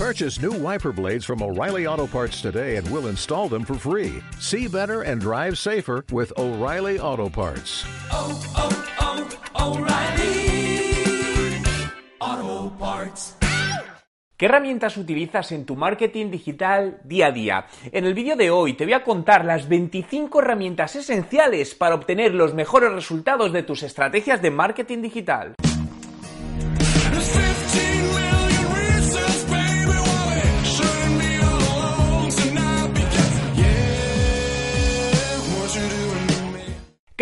[0.00, 4.22] Purchase new wiper blades from O'Reilly Auto Parts today and we'll install them for free.
[4.38, 7.84] See better and drive safer with O'Reilly Auto Parts.
[8.10, 10.40] oh, oh, O'Reilly
[12.18, 13.36] Auto Parts.
[14.38, 17.66] ¿Qué herramientas utilizas en tu marketing digital día a día?
[17.92, 22.32] En el vídeo de hoy te voy a contar las 25 herramientas esenciales para obtener
[22.34, 25.54] los mejores resultados de tus estrategias de marketing digital.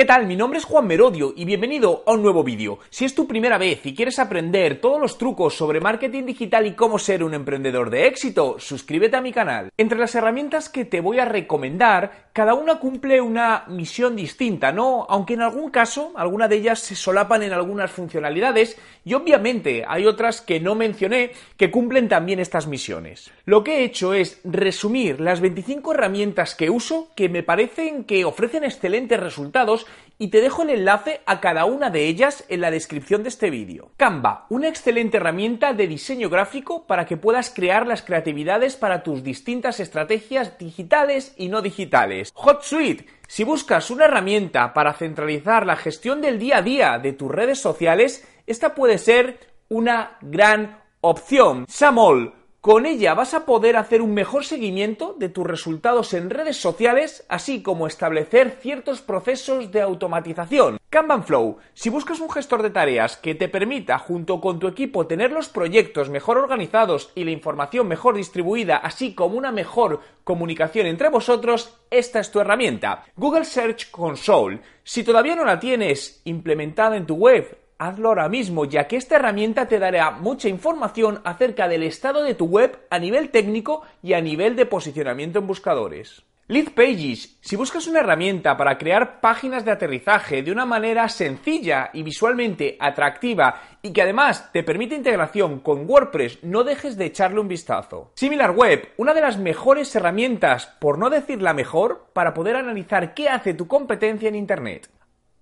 [0.08, 0.26] Tal?
[0.26, 2.78] Mi nombre es Juan Merodio y bienvenido a un nuevo vídeo.
[2.88, 6.72] Si es tu primera vez y quieres aprender todos los trucos sobre marketing digital y
[6.72, 9.68] cómo ser un emprendedor de éxito, suscríbete a mi canal.
[9.76, 15.04] Entre las herramientas que te voy a recomendar, cada una cumple una misión distinta, ¿no?
[15.10, 20.06] Aunque en algún caso, algunas de ellas se solapan en algunas funcionalidades y obviamente hay
[20.06, 23.30] otras que no mencioné que cumplen también estas misiones.
[23.44, 28.24] Lo que he hecho es resumir las 25 herramientas que uso que me parecen que
[28.24, 29.84] ofrecen excelentes resultados
[30.18, 33.50] y te dejo el enlace a cada una de ellas en la descripción de este
[33.50, 33.90] vídeo.
[33.96, 39.22] Canva, una excelente herramienta de diseño gráfico para que puedas crear las creatividades para tus
[39.22, 42.32] distintas estrategias digitales y no digitales.
[42.34, 47.30] HotSuite, si buscas una herramienta para centralizar la gestión del día a día de tus
[47.30, 49.38] redes sociales, esta puede ser
[49.68, 51.66] una gran opción.
[51.68, 56.56] Samol, con ella vas a poder hacer un mejor seguimiento de tus resultados en redes
[56.56, 60.78] sociales, así como establecer ciertos procesos de automatización.
[60.90, 65.06] Kanban Flow, si buscas un gestor de tareas que te permita, junto con tu equipo,
[65.06, 70.86] tener los proyectos mejor organizados y la información mejor distribuida, así como una mejor comunicación
[70.86, 73.04] entre vosotros, esta es tu herramienta.
[73.14, 78.64] Google Search Console, si todavía no la tienes implementada en tu web, hazlo ahora mismo,
[78.64, 82.98] ya que esta herramienta te dará mucha información acerca del estado de tu web a
[82.98, 86.24] nivel técnico y a nivel de posicionamiento en buscadores.
[86.50, 91.90] Lead Pages, si buscas una herramienta para crear páginas de aterrizaje de una manera sencilla
[91.92, 97.40] y visualmente atractiva y que además te permite integración con WordPress, no dejes de echarle
[97.40, 98.12] un vistazo.
[98.14, 103.28] SimilarWeb, una de las mejores herramientas, por no decir la mejor, para poder analizar qué
[103.28, 104.88] hace tu competencia en Internet.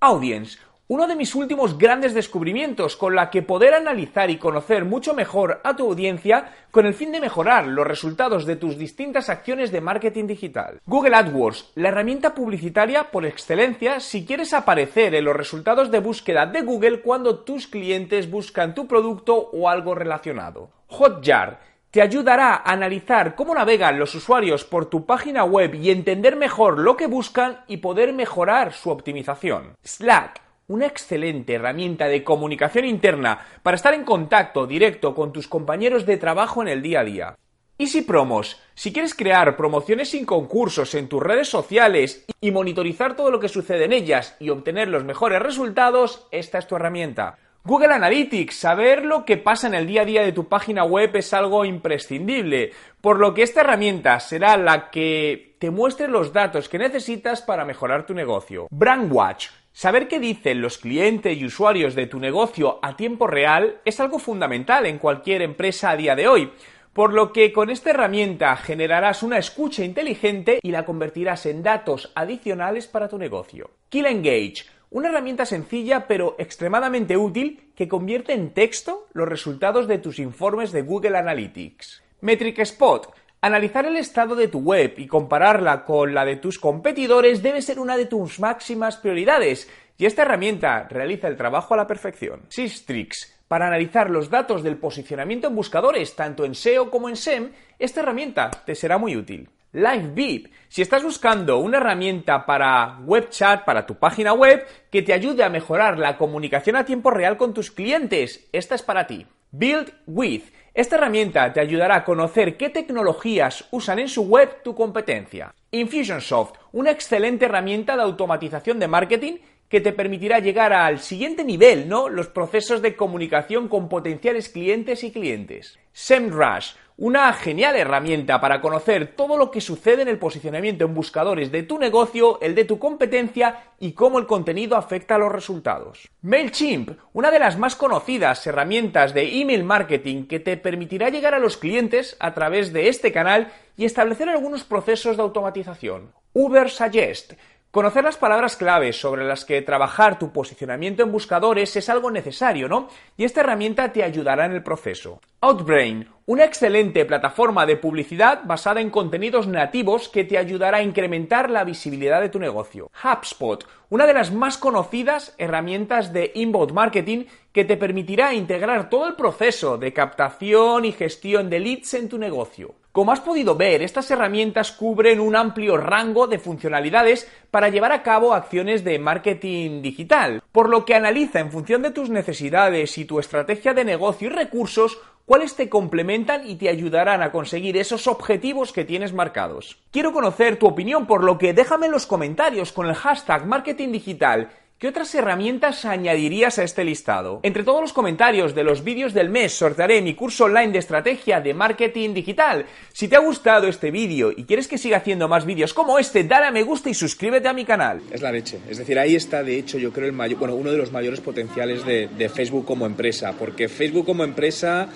[0.00, 5.14] Audience, uno de mis últimos grandes descubrimientos con la que poder analizar y conocer mucho
[5.14, 9.72] mejor a tu audiencia con el fin de mejorar los resultados de tus distintas acciones
[9.72, 10.80] de marketing digital.
[10.86, 16.46] Google AdWords, la herramienta publicitaria por excelencia si quieres aparecer en los resultados de búsqueda
[16.46, 20.70] de Google cuando tus clientes buscan tu producto o algo relacionado.
[20.86, 21.58] Hotjar,
[21.90, 26.78] te ayudará a analizar cómo navegan los usuarios por tu página web y entender mejor
[26.78, 29.76] lo que buscan y poder mejorar su optimización.
[29.82, 36.06] Slack, una excelente herramienta de comunicación interna para estar en contacto directo con tus compañeros
[36.06, 37.36] de trabajo en el día a día.
[37.78, 43.30] Easy Promos, si quieres crear promociones sin concursos en tus redes sociales y monitorizar todo
[43.30, 47.36] lo que sucede en ellas y obtener los mejores resultados, esta es tu herramienta.
[47.64, 51.14] Google Analytics, saber lo que pasa en el día a día de tu página web
[51.16, 56.68] es algo imprescindible, por lo que esta herramienta será la que te muestre los datos
[56.68, 58.68] que necesitas para mejorar tu negocio.
[58.70, 64.00] Brandwatch, Saber qué dicen los clientes y usuarios de tu negocio a tiempo real es
[64.00, 66.50] algo fundamental en cualquier empresa a día de hoy,
[66.94, 72.10] por lo que con esta herramienta generarás una escucha inteligente y la convertirás en datos
[72.14, 73.68] adicionales para tu negocio.
[73.90, 79.98] Kill Engage, una herramienta sencilla pero extremadamente útil que convierte en texto los resultados de
[79.98, 82.02] tus informes de Google Analytics.
[82.22, 83.14] Metric Spot,
[83.46, 87.78] Analizar el estado de tu web y compararla con la de tus competidores debe ser
[87.78, 92.42] una de tus máximas prioridades, y esta herramienta realiza el trabajo a la perfección.
[92.48, 93.38] Systrix.
[93.46, 98.00] Para analizar los datos del posicionamiento en buscadores, tanto en SEO como en SEM, esta
[98.00, 99.48] herramienta te será muy útil.
[99.74, 100.50] LiveBeep.
[100.66, 105.44] Si estás buscando una herramienta para web chat, para tu página web, que te ayude
[105.44, 109.24] a mejorar la comunicación a tiempo real con tus clientes, esta es para ti.
[109.50, 110.42] Build With.
[110.74, 115.54] Esta herramienta te ayudará a conocer qué tecnologías usan en su web tu competencia.
[115.70, 119.34] Infusionsoft, una excelente herramienta de automatización de marketing
[119.68, 122.08] que te permitirá llegar al siguiente nivel, ¿no?
[122.08, 125.78] Los procesos de comunicación con potenciales clientes y clientes.
[125.92, 131.52] SEMrush, una genial herramienta para conocer todo lo que sucede en el posicionamiento en buscadores
[131.52, 136.08] de tu negocio, el de tu competencia y cómo el contenido afecta a los resultados.
[136.22, 141.38] MailChimp, una de las más conocidas herramientas de email marketing que te permitirá llegar a
[141.38, 146.12] los clientes a través de este canal y establecer algunos procesos de automatización.
[146.32, 147.34] Uber Suggest,
[147.76, 152.70] Conocer las palabras claves sobre las que trabajar tu posicionamiento en buscadores es algo necesario,
[152.70, 152.88] ¿no?
[153.18, 155.20] Y esta herramienta te ayudará en el proceso.
[155.42, 161.50] Outbrain, una excelente plataforma de publicidad basada en contenidos nativos que te ayudará a incrementar
[161.50, 162.90] la visibilidad de tu negocio.
[163.04, 169.06] HubSpot, una de las más conocidas herramientas de inbound marketing que te permitirá integrar todo
[169.06, 172.74] el proceso de captación y gestión de leads en tu negocio.
[172.96, 178.02] Como has podido ver, estas herramientas cubren un amplio rango de funcionalidades para llevar a
[178.02, 183.04] cabo acciones de marketing digital, por lo que analiza en función de tus necesidades y
[183.04, 188.06] tu estrategia de negocio y recursos cuáles te complementan y te ayudarán a conseguir esos
[188.06, 189.76] objetivos que tienes marcados.
[189.90, 193.92] Quiero conocer tu opinión, por lo que déjame en los comentarios con el hashtag marketing
[193.92, 197.40] digital ¿Qué otras herramientas añadirías a este listado?
[197.42, 201.40] Entre todos los comentarios de los vídeos del mes sortearé mi curso online de estrategia
[201.40, 202.66] de marketing digital.
[202.92, 206.24] Si te ha gustado este vídeo y quieres que siga haciendo más vídeos como este,
[206.24, 208.02] dale a me gusta y suscríbete a mi canal.
[208.10, 208.58] Es la leche.
[208.68, 211.20] Es decir, ahí está, de hecho, yo creo, el mayor, bueno, uno de los mayores
[211.20, 213.32] potenciales de, de Facebook como empresa.
[213.32, 214.90] Porque Facebook como empresa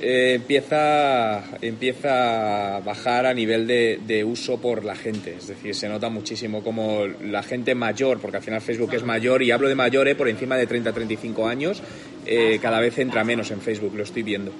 [0.00, 5.36] eh, empieza, empieza a bajar a nivel de, de uso por la gente.
[5.36, 9.42] Es decir, se nota muchísimo como la gente mayor, porque al final Facebook es mayor,
[9.42, 11.82] y hablo de mayores por encima de 30-35 años,
[12.26, 14.52] eh, cada vez entra menos en Facebook, lo estoy viendo.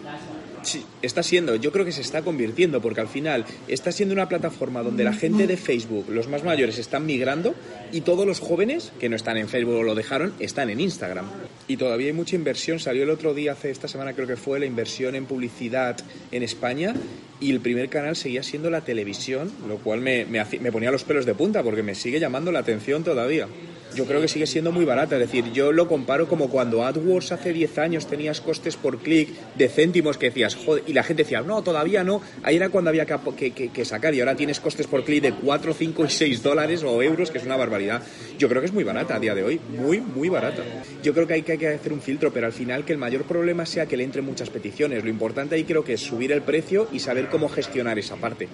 [1.03, 4.83] Está siendo, yo creo que se está convirtiendo, porque al final está siendo una plataforma
[4.83, 7.55] donde la gente de Facebook, los más mayores, están migrando
[7.93, 11.27] y todos los jóvenes que no están en Facebook o lo dejaron, están en Instagram.
[11.69, 12.79] Y todavía hay mucha inversión.
[12.79, 15.97] Salió el otro día, hace esta semana creo que fue, la inversión en publicidad
[16.31, 16.95] en España
[17.41, 21.27] y el primer canal seguía siendo la televisión, lo cual me, me ponía los pelos
[21.27, 23.49] de punta porque me sigue llamando la atención todavía.
[23.95, 27.33] Yo creo que sigue siendo muy barata, es decir, yo lo comparo como cuando AdWords
[27.33, 31.25] hace 10 años tenías costes por clic de céntimos que decías, joder, y la gente
[31.25, 35.05] decía, no, todavía no, ahí era cuando había que, sacar y ahora tienes costes por
[35.05, 38.03] clic de 4, 5 y 6 dólares o euros, que es una barbaridad.
[38.39, 40.63] Yo creo que es muy barata a día de hoy, muy, muy barata.
[41.03, 43.67] Yo creo que, hay que hacer un filtro, pero al final que el mayor problema
[43.67, 45.03] sea que le entren muchas peticiones.
[45.03, 48.49] Lo importante ahí creo que es subir el precio y saber cómo gestionar esa parte.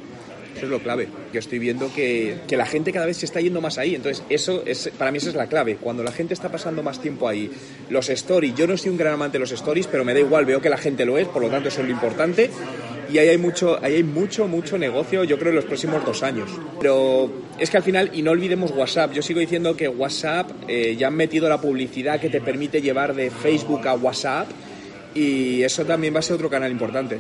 [0.57, 1.09] Eso es lo clave.
[1.33, 3.95] Yo estoy viendo que, que la gente cada vez se está yendo más ahí.
[3.95, 5.77] Entonces, eso es, para mí esa es la clave.
[5.77, 7.51] Cuando la gente está pasando más tiempo ahí,
[7.91, 10.47] los stories, yo no soy un gran amante de los stories, pero me da igual,
[10.47, 12.51] veo que la gente lo es, por lo tanto eso es lo importante.
[13.13, 16.23] Y ahí hay mucho, ahí hay mucho, mucho negocio, yo creo, en los próximos dos
[16.23, 16.51] años.
[16.81, 20.97] Pero es que al final, y no olvidemos WhatsApp, yo sigo diciendo que WhatsApp eh,
[20.99, 24.49] ya han metido la publicidad que te permite llevar de Facebook a WhatsApp
[25.15, 27.19] y eso también va a ser otro canal importante.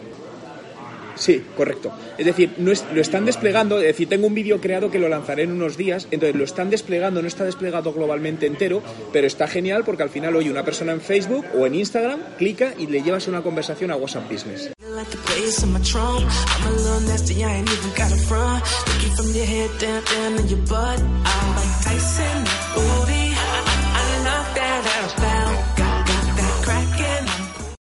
[1.16, 1.92] Sí, correcto.
[2.18, 5.08] Es decir, no es- lo están desplegando, es decir, tengo un vídeo creado que lo
[5.08, 8.82] lanzaré en unos días, entonces lo están desplegando, no está desplegado globalmente entero,
[9.12, 12.74] pero está genial porque al final hoy una persona en Facebook o en Instagram clica
[12.78, 14.70] y le llevas una conversación a WhatsApp Business.